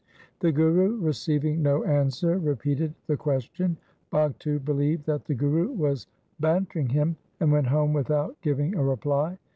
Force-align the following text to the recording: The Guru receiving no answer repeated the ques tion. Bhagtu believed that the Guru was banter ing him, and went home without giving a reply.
The 0.39 0.51
Guru 0.51 0.97
receiving 0.99 1.61
no 1.61 1.83
answer 1.83 2.39
repeated 2.39 2.95
the 3.05 3.15
ques 3.15 3.43
tion. 3.53 3.77
Bhagtu 4.11 4.57
believed 4.65 5.05
that 5.05 5.25
the 5.25 5.35
Guru 5.35 5.67
was 5.73 6.07
banter 6.39 6.79
ing 6.79 6.89
him, 6.89 7.17
and 7.39 7.51
went 7.51 7.67
home 7.67 7.93
without 7.93 8.35
giving 8.41 8.73
a 8.73 8.83
reply. 8.83 9.37